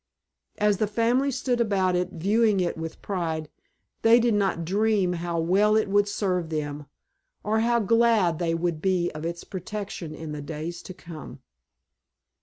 As 0.57 0.77
the 0.77 0.87
family 0.87 1.29
stood 1.29 1.61
about 1.61 1.95
it 1.95 2.09
viewing 2.13 2.59
it 2.59 2.75
with 2.75 3.03
pride 3.03 3.49
they 4.01 4.19
did 4.19 4.33
not 4.33 4.65
dream 4.65 5.13
how 5.13 5.39
well 5.39 5.75
it 5.75 5.89
would 5.89 6.07
serve 6.07 6.49
them, 6.49 6.87
or 7.43 7.59
how 7.59 7.79
glad 7.79 8.39
they 8.39 8.55
would 8.55 8.81
be 8.81 9.11
of 9.13 9.25
its 9.27 9.43
protection 9.43 10.15
in 10.15 10.31
the 10.31 10.41
days 10.41 10.81
to 10.81 10.95
come. 10.95 11.43